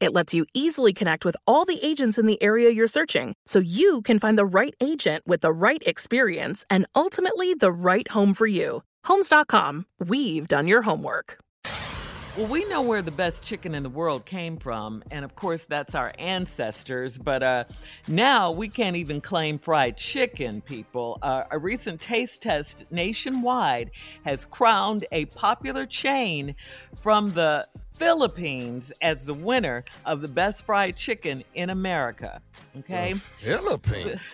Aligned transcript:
It 0.00 0.12
lets 0.12 0.34
you 0.34 0.44
easily 0.54 0.92
connect 0.92 1.24
with 1.24 1.36
all 1.46 1.64
the 1.64 1.78
agents 1.82 2.18
in 2.18 2.26
the 2.26 2.42
area 2.42 2.70
you're 2.70 2.86
searching 2.86 3.34
so 3.46 3.58
you 3.58 4.02
can 4.02 4.18
find 4.18 4.36
the 4.36 4.44
right 4.44 4.74
agent 4.80 5.26
with 5.26 5.40
the 5.40 5.52
right 5.52 5.82
experience 5.86 6.64
and 6.68 6.86
ultimately 6.94 7.54
the 7.54 7.72
right 7.72 8.08
home 8.08 8.34
for 8.34 8.46
you. 8.46 8.82
Homes.com, 9.04 9.86
we've 9.98 10.48
done 10.48 10.66
your 10.66 10.82
homework. 10.82 11.38
Well, 12.36 12.48
we 12.48 12.64
know 12.64 12.82
where 12.82 13.00
the 13.00 13.12
best 13.12 13.44
chicken 13.44 13.76
in 13.76 13.84
the 13.84 13.88
world 13.88 14.24
came 14.24 14.56
from, 14.56 15.04
and 15.12 15.24
of 15.24 15.36
course, 15.36 15.66
that's 15.66 15.94
our 15.94 16.12
ancestors. 16.18 17.16
But 17.16 17.44
uh, 17.44 17.64
now 18.08 18.50
we 18.50 18.68
can't 18.68 18.96
even 18.96 19.20
claim 19.20 19.56
fried 19.56 19.96
chicken, 19.96 20.60
people. 20.60 21.16
Uh, 21.22 21.44
a 21.52 21.58
recent 21.58 22.00
taste 22.00 22.42
test 22.42 22.86
nationwide 22.90 23.92
has 24.24 24.46
crowned 24.46 25.06
a 25.12 25.26
popular 25.26 25.86
chain 25.86 26.56
from 26.98 27.30
the 27.30 27.68
Philippines 27.96 28.92
as 29.00 29.20
the 29.22 29.34
winner 29.34 29.84
of 30.04 30.20
the 30.20 30.28
best 30.28 30.66
fried 30.66 30.96
chicken 30.96 31.44
in 31.54 31.70
America. 31.70 32.40
Okay? 32.78 33.12
The 33.12 33.18
Philippines. 33.18 34.20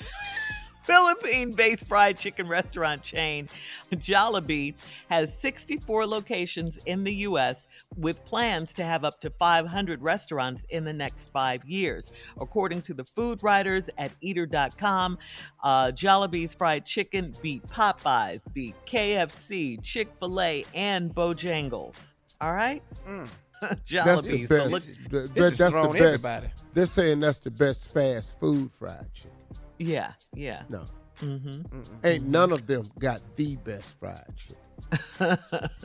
Philippine 0.91 1.53
based 1.53 1.87
fried 1.87 2.17
chicken 2.17 2.49
restaurant 2.49 3.01
chain 3.03 3.49
Jollibee 3.93 4.75
has 5.09 5.33
64 5.39 6.05
locations 6.07 6.79
in 6.87 7.05
the 7.05 7.15
U.S. 7.17 7.69
with 7.97 8.25
plans 8.25 8.75
to 8.75 8.85
have 8.85 9.05
up 9.05 9.21
to 9.21 9.31
500 9.31 10.03
restaurants 10.03 10.65
in 10.71 10.85
the 10.85 10.93
next 10.93 11.31
five 11.33 11.65
years. 11.65 12.11
According 12.41 12.81
to 12.83 12.95
the 12.95 13.05
food 13.05 13.43
writers 13.43 13.85
at 13.99 14.11
eater.com, 14.21 15.19
uh, 15.63 15.93
Jollibee's 15.93 16.55
fried 16.55 16.85
chicken 16.87 17.37
beat 17.41 17.65
Popeyes, 17.69 18.41
beat 18.53 18.75
KFC, 18.87 19.81
Chick 19.83 20.09
fil 20.19 20.41
A, 20.41 20.65
and 20.75 21.15
Bojangles. 21.15 21.95
All 22.41 22.53
right? 22.53 22.83
Mm. 23.07 23.29
Jollibee. 23.87 24.05
That's 24.05 24.23
the 24.23 24.47
best. 24.47 24.49
So 24.49 24.65
look, 24.65 25.11
the, 25.11 25.21
this 25.35 25.59
that's 25.59 25.75
the 25.75 25.83
best. 25.83 25.97
Everybody. 25.97 26.47
They're 26.75 26.87
saying 26.87 27.21
that's 27.21 27.39
the 27.39 27.51
best 27.51 27.93
fast 27.93 28.39
food 28.39 28.71
fried 28.73 29.07
chicken. 29.13 29.31
Yeah, 29.79 30.13
yeah. 30.35 30.63
No. 30.69 30.87
Mm-hmm. 31.21 31.83
Ain't 32.05 32.27
none 32.27 32.53
of 32.53 32.67
them 32.67 32.91
got 32.99 33.21
the 33.37 33.57
best 33.57 33.99
fried 33.99 34.25
chicken. 34.37 35.39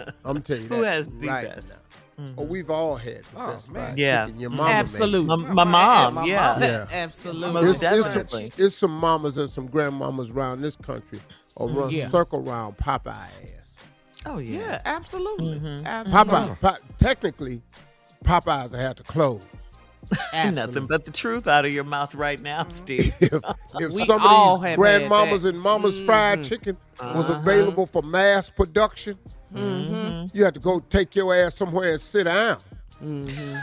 I'm 0.25 0.41
telling 0.41 0.63
you 0.63 0.69
that 0.69 0.75
Who 0.75 0.81
has 0.83 1.09
the 1.09 1.27
right 1.27 1.49
best? 1.55 1.67
now. 1.67 1.75
Mm-hmm. 2.23 2.39
Oh, 2.39 2.43
we've 2.43 2.69
all 2.69 2.95
had 2.95 3.23
the 3.25 3.41
oh, 3.43 3.47
best 3.53 3.69
man. 3.69 3.85
fried 3.87 3.97
yeah. 3.97 4.25
chicken. 4.25 4.39
Your 4.39 4.49
mama 4.51 4.69
Absolutely. 4.69 5.27
My, 5.27 5.35
my, 5.35 5.63
mom, 5.65 6.13
my 6.15 6.25
yeah. 6.25 6.53
mom. 6.53 6.61
yeah. 6.61 6.85
Absolutely. 6.91 7.61
It's, 7.69 7.69
it's, 7.71 7.79
definitely. 7.81 8.49
some, 8.51 8.65
it's 8.65 8.75
some 8.75 8.91
mamas 8.97 9.37
and 9.37 9.49
some 9.49 9.67
grandmamas 9.67 10.33
around 10.33 10.61
this 10.61 10.77
country 10.77 11.19
or 11.55 11.69
run 11.69 11.89
Yeah. 11.89 12.07
circle 12.09 12.47
around 12.49 12.77
Popeye 12.77 13.09
ass. 13.09 13.64
Oh, 14.25 14.39
yeah. 14.39 14.59
Yeah, 14.59 14.81
absolutely. 14.85 15.55
Mm-hmm. 15.55 15.65
mm-hmm. 15.65 15.87
Absolutely. 15.87 16.33
Popeye, 16.33 16.59
po- 16.61 16.95
technically, 16.97 17.61
Popeyes 18.23 18.73
had 18.73 18.97
to 18.97 19.03
close. 19.03 19.41
Nothing 20.33 20.85
but 20.85 21.05
the 21.05 21.11
truth 21.11 21.47
out 21.47 21.65
of 21.65 21.71
your 21.71 21.83
mouth 21.83 22.13
right 22.15 22.41
now, 22.41 22.63
mm-hmm. 22.63 22.77
Steve. 22.77 23.15
if, 23.21 23.33
if 23.75 23.93
We 23.93 24.05
some 24.05 24.21
all 24.21 24.55
of 24.55 24.61
these 24.61 24.69
have 24.71 24.79
grandmamas 24.79 25.45
and 25.45 25.59
mamas 25.59 25.99
fried 26.03 26.39
mm-hmm. 26.39 26.47
chicken 26.47 26.77
was 26.99 27.29
uh-huh. 27.29 27.39
available 27.39 27.87
for 27.87 28.01
mass 28.03 28.49
production, 28.49 29.17
you 29.53 30.43
had 30.43 30.53
to 30.53 30.59
go 30.59 30.79
take 30.79 31.15
your 31.15 31.33
ass 31.33 31.55
somewhere 31.55 31.93
and 31.93 32.01
sit 32.01 32.23
down. 32.23 32.59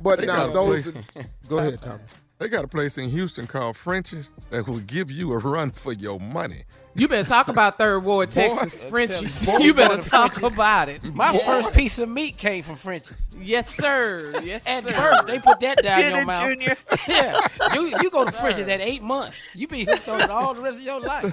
But 0.00 0.24
now 0.24 0.46
those, 0.46 0.90
place- 0.90 1.26
go 1.46 1.58
ahead, 1.58 1.82
Tommy. 1.82 2.00
They 2.38 2.48
got 2.48 2.64
a 2.64 2.68
place 2.68 2.96
in 2.96 3.10
Houston 3.10 3.46
called 3.46 3.76
Frenchy's 3.76 4.30
that 4.48 4.66
will 4.66 4.80
give 4.80 5.10
you 5.10 5.32
a 5.32 5.38
run 5.38 5.72
for 5.72 5.92
your 5.92 6.18
money. 6.18 6.64
You 6.96 7.08
better 7.08 7.28
talk 7.28 7.48
about 7.48 7.76
Third 7.76 8.04
Ward, 8.04 8.30
Texas, 8.30 8.82
Boy. 8.84 8.88
Frenchy's. 8.90 9.44
Boy, 9.46 9.58
You 9.58 9.74
better 9.74 9.96
talk 10.00 10.34
Frenchy's. 10.34 10.52
about 10.54 10.88
it. 10.88 11.12
My 11.12 11.36
first 11.38 11.72
piece 11.74 11.98
of 11.98 12.08
meat 12.08 12.36
came 12.36 12.62
from 12.62 12.76
Frenchy's. 12.76 13.16
Yes, 13.40 13.74
sir. 13.74 14.40
Yes, 14.44 14.62
sir. 14.64 14.70
At 14.70 14.82
sir. 14.84 14.90
birth, 14.92 15.26
they 15.26 15.38
put 15.40 15.58
that 15.60 15.82
down 15.82 16.00
Get 16.00 16.12
your 16.12 16.22
it, 16.22 16.26
mouth. 16.26 16.48
Junior. 16.48 16.76
yeah, 17.08 17.46
you 17.74 17.86
you 18.00 18.10
go 18.10 18.24
to 18.24 18.30
Frenchy's 18.32 18.68
at 18.68 18.80
eight 18.80 19.02
months. 19.02 19.48
You 19.54 19.66
be 19.66 19.84
hooked 19.84 20.08
on 20.08 20.20
it 20.20 20.30
all 20.30 20.54
the 20.54 20.60
rest 20.60 20.78
of 20.78 20.84
your 20.84 21.00
life. 21.00 21.32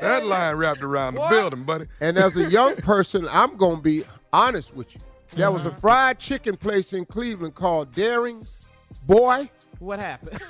That 0.00 0.24
line 0.24 0.54
wrapped 0.56 0.82
around 0.82 1.14
the 1.14 1.20
What? 1.20 1.30
building, 1.30 1.64
buddy. 1.64 1.86
And 2.00 2.16
as 2.16 2.36
a 2.36 2.48
young 2.48 2.76
person, 2.76 3.26
I'm 3.30 3.56
going 3.56 3.76
to 3.76 3.82
be 3.82 4.04
honest 4.32 4.74
with 4.74 4.94
you. 4.94 5.00
There 5.34 5.50
was 5.50 5.66
a 5.66 5.70
mm-hmm. 5.70 5.78
fried 5.80 6.18
chicken 6.20 6.56
place 6.56 6.92
in 6.92 7.04
Cleveland 7.04 7.54
called 7.54 7.92
Daring's. 7.92 8.58
Boy, 9.06 9.50
What 9.80 9.98
happened? 9.98 10.40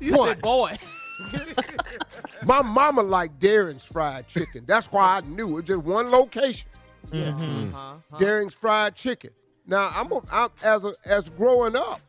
you 0.00 0.14
What? 0.16 0.28
said, 0.28 0.40
boy. 0.42 0.78
my 2.44 2.62
mama 2.62 3.02
liked 3.02 3.38
Daring's 3.38 3.84
fried 3.84 4.26
chicken. 4.28 4.64
That's 4.66 4.86
why 4.92 5.18
I 5.18 5.20
knew 5.26 5.58
it. 5.58 5.66
Just 5.66 5.80
one 5.82 6.10
location. 6.10 6.68
Uh-huh. 7.12 7.94
Daring's 8.18 8.54
fried 8.54 8.94
chicken. 8.94 9.30
Now 9.66 9.90
I'm, 9.94 10.10
a, 10.12 10.20
I'm 10.32 10.48
as 10.62 10.84
a, 10.84 10.94
as 11.04 11.28
growing 11.28 11.76
up, 11.76 12.00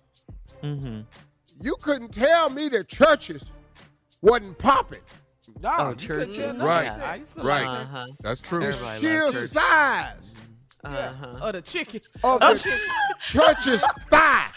you 0.63 1.75
couldn't 1.81 2.09
tell 2.13 2.49
me 2.49 2.69
that 2.69 2.87
Church's 2.87 3.43
wasn't 4.21 4.57
popping. 4.57 5.01
No, 5.59 5.73
Oh, 5.77 5.93
Church's. 5.93 6.37
tell 6.37 6.53
nothing. 6.53 6.65
Right. 6.67 6.91
I 6.91 7.15
used 7.15 7.35
to 7.35 7.41
Right. 7.43 7.67
Uh-huh. 7.67 8.05
That's 8.21 8.39
true. 8.39 8.63
Everybody 8.63 9.01
Sheer 9.01 9.31
size 9.47 10.15
Uh-huh. 10.83 11.37
Oh, 11.41 11.51
the 11.51 11.61
chicken. 11.61 12.01
of 12.23 12.39
the 12.39 12.79
church's 13.29 13.83
thigh. 14.09 14.49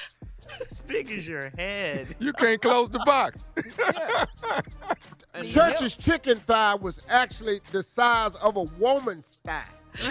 As 0.85 0.89
big 0.89 1.11
as 1.11 1.27
your 1.27 1.51
head. 1.57 2.15
You 2.19 2.33
can't 2.35 2.61
close 2.61 2.91
the 2.91 2.99
box. 3.01 3.45
Church's 5.53 5.97
chicken 5.97 6.39
thigh 6.41 6.75
was 6.77 7.01
actually 7.09 7.61
the 7.73 7.83
size 7.83 8.35
of 8.37 8.57
a 8.57 8.63
woman's 8.63 9.37
thigh. 9.45 9.65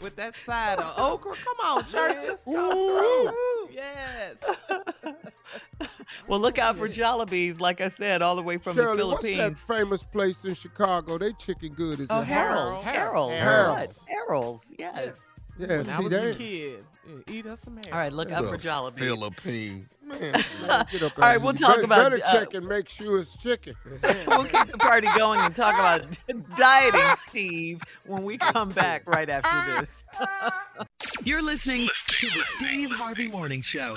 With 0.00 0.16
that 0.16 0.36
side 0.36 0.78
of 0.80 0.92
okra. 0.98 1.32
Come 1.34 1.56
on, 1.64 1.84
Church's. 1.84 2.44
Come 2.44 2.72
through. 2.72 3.68
Yes. 3.72 4.36
Well, 6.28 6.38
look 6.38 6.58
out 6.58 6.76
for 6.78 6.88
Jollibees, 6.88 7.58
like 7.60 7.80
I 7.80 7.88
said, 7.88 8.22
all 8.22 8.36
the 8.36 8.42
way 8.42 8.56
from 8.56 8.76
Shirley, 8.76 8.98
the 8.98 9.06
what's 9.06 9.22
that 9.22 9.28
Philippines. 9.34 9.58
famous 9.66 10.02
place 10.02 10.44
in 10.44 10.54
Chicago? 10.54 11.18
They 11.18 11.32
chicken 11.32 11.72
good 11.74 11.98
as 12.00 12.06
Oh, 12.10 12.20
a 12.20 12.24
Harold's. 12.24 12.84
Harold's. 12.86 13.40
Harold's. 13.40 14.04
Harold's. 14.06 14.62
Yes. 14.78 15.20
Yeah, 15.62 15.78
When 15.78 15.90
I 15.90 16.00
was 16.00 16.12
a 16.12 16.34
kid, 16.34 16.84
yeah, 17.06 17.34
eat 17.34 17.46
us 17.46 17.60
some 17.60 17.76
hair. 17.76 17.92
All 17.94 17.98
right, 18.00 18.12
look 18.12 18.32
up 18.32 18.42
for 18.44 18.56
The 18.56 18.68
Jollibees. 18.68 18.98
Philippines. 18.98 19.96
Man. 20.04 20.18
Man, 20.20 20.86
get 20.90 21.02
up 21.02 21.18
All 21.18 21.24
out 21.24 21.28
right, 21.28 21.36
of 21.36 21.42
we'll 21.42 21.52
here. 21.52 21.66
talk 21.66 21.76
better, 21.76 21.84
about, 21.84 22.10
Better 22.10 22.22
uh, 22.24 22.32
check 22.32 22.54
and 22.54 22.66
make 22.66 22.88
sure 22.88 23.20
it's 23.20 23.36
chicken. 23.36 23.74
we'll 24.26 24.44
keep 24.44 24.66
the 24.66 24.78
party 24.78 25.06
going 25.16 25.38
and 25.40 25.54
talk 25.54 25.74
about 25.74 26.02
dieting, 26.56 27.00
Steve, 27.28 27.80
when 28.06 28.22
we 28.22 28.38
come 28.38 28.70
back 28.70 29.08
right 29.08 29.28
after 29.30 29.86
this. 29.86 31.16
You're 31.24 31.42
listening 31.42 31.88
to 32.08 32.26
the 32.26 32.42
Steve 32.56 32.90
Harvey 32.90 33.28
Morning 33.28 33.62
Show. 33.62 33.94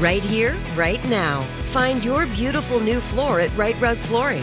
Right 0.00 0.22
here, 0.24 0.56
right 0.74 1.04
now. 1.08 1.42
Find 1.72 2.04
your 2.04 2.26
beautiful 2.26 2.80
new 2.80 3.00
floor 3.00 3.40
at 3.40 3.54
Right 3.56 3.78
Rug 3.80 3.98
Flooring. 3.98 4.42